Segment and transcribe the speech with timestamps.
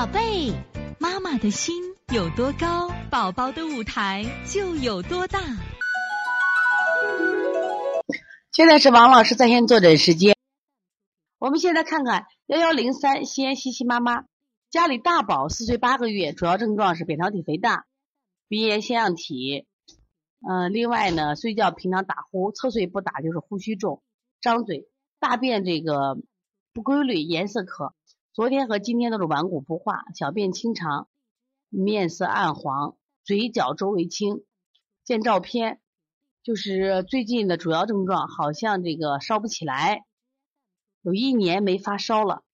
[0.00, 0.50] 宝贝，
[0.98, 1.74] 妈妈的心
[2.10, 5.38] 有多高，宝宝的舞台就有多大。
[8.50, 10.34] 现在是王老师在线坐诊时间。
[11.38, 14.24] 我们现在看看幺幺零三西安西西妈妈，
[14.70, 17.84] 家里大宝四岁八个月，主要症状是扁桃体肥大、
[18.48, 19.66] 鼻炎腺样体。
[20.48, 24.02] 嗯，另外呢，睡觉平常打呼，侧睡不打就是呼吸重，
[24.40, 24.88] 张嘴，
[25.18, 26.16] 大便这个
[26.72, 27.92] 不规律，颜色可。
[28.32, 31.08] 昨天和今天都是顽固不化，小便清长，
[31.68, 34.44] 面色暗黄，嘴角周围青。
[35.02, 35.80] 见照片，
[36.44, 40.04] 就是最近的主要症状，好像这个烧不起来，
[41.02, 42.44] 有一年没发烧了，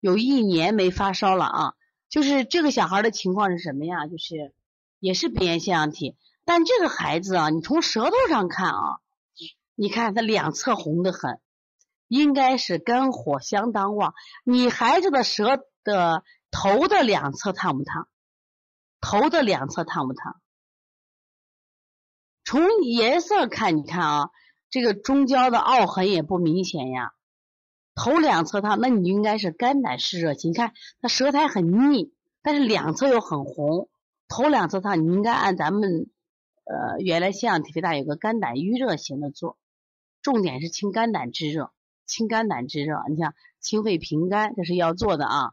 [0.00, 1.74] 有一年没发烧了啊。
[2.08, 4.06] 就是这个小孩的情况是什么呀？
[4.06, 4.54] 就是
[5.00, 9.00] 也是鼻炎腺样体，但这个孩子啊，你从舌头上看啊，
[9.74, 11.38] 你看他两侧红的很。
[12.10, 14.14] 应该是肝火相当旺。
[14.42, 18.08] 你孩子的舌的头的两侧烫不烫？
[19.00, 20.40] 头的两侧烫不烫？
[22.44, 24.30] 从颜色看，你看啊，
[24.70, 27.12] 这个中焦的凹痕也不明显呀。
[27.94, 30.50] 头两侧烫，那你应该是肝胆湿热型。
[30.50, 33.88] 你看他舌苔很腻，但是两侧又很红，
[34.26, 36.10] 头两侧烫，你应该按咱们
[36.64, 39.56] 呃原来腺样体肥大有个肝胆郁热型的做，
[40.22, 41.72] 重点是清肝胆之热。
[42.10, 45.52] 清肝胆之热，你像清肺平肝，这是要做的啊。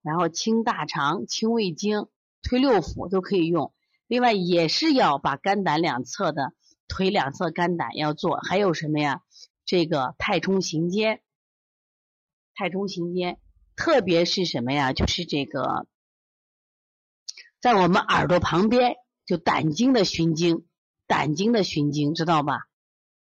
[0.00, 2.08] 然后清大肠、清胃经、
[2.42, 3.74] 推六腑都可以用。
[4.06, 6.54] 另外也是要把肝胆两侧的
[6.88, 8.38] 腿两侧肝胆要做。
[8.38, 9.22] 还有什么呀？
[9.66, 11.20] 这个太冲行间，
[12.54, 13.38] 太冲行间，
[13.76, 14.94] 特别是什么呀？
[14.94, 15.86] 就是这个
[17.60, 20.64] 在我们耳朵旁边，就胆经的循经，
[21.06, 22.60] 胆经的循经，知道吧？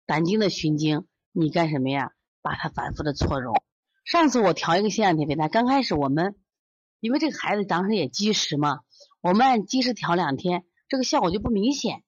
[0.06, 2.12] 胆经的循经，你干什么呀？
[2.42, 3.52] 把它反复的搓揉。
[4.04, 6.36] 上次我调一个腺样体肥大，刚开始我们
[7.00, 8.80] 因为这个孩子当时也积食嘛，
[9.20, 12.02] 我们按积食调两天，这个效果就不明显，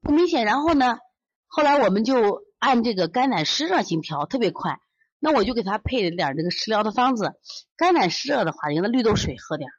[0.00, 0.44] 不明显。
[0.44, 0.98] 然后呢，
[1.46, 4.80] 后来我们就按这个肝胆湿热型调，特别快。
[5.18, 7.32] 那我就给他配了点这个食疗的方子，
[7.76, 9.70] 肝胆湿热的话，你给他绿豆水喝点，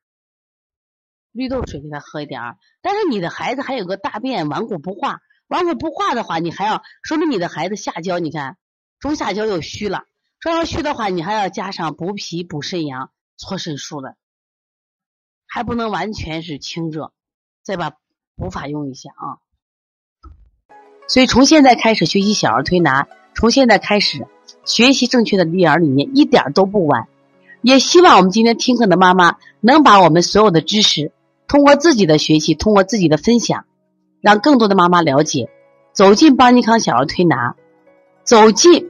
[1.32, 2.42] 绿豆水给他喝一点。
[2.82, 8.58] 但是你的孩子还有个大便顽固不化，顽固不化的话，你还要说明你的孩子下焦，你看。
[9.06, 10.06] 中下焦又虚了，
[10.40, 14.16] 中焦虚的话，你还要加上补脾、补肾阳、搓肾腧的，
[15.46, 17.12] 还不能完全是清热，
[17.62, 17.92] 再把
[18.36, 19.38] 补法用一下啊。
[21.08, 24.26] 所以从现在开始学习小儿推拿，从现在开始
[24.64, 27.08] 学习正确的育儿理念，一点都不晚。
[27.62, 31.12] 也希望我们今天听课的妈妈能把我们所有的知识，
[31.48, 33.68] 通过自己的学习，通过自己的分享，
[34.20, 35.52] 让更多的妈妈了解，
[35.94, 37.56] 走进邦尼康小儿推拿。
[38.24, 38.90] 走进